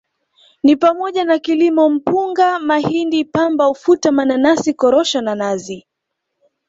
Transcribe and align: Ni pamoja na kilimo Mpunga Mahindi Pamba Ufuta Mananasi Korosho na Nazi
Ni 0.63 0.75
pamoja 0.75 1.23
na 1.23 1.39
kilimo 1.39 1.89
Mpunga 1.89 2.59
Mahindi 2.59 3.25
Pamba 3.25 3.69
Ufuta 3.69 4.11
Mananasi 4.11 4.73
Korosho 4.73 5.21
na 5.21 5.35
Nazi 5.35 5.85